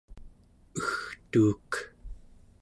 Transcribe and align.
egtuuk 0.79 1.71